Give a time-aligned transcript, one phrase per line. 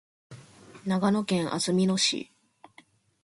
[0.83, 2.31] 長野県安曇野市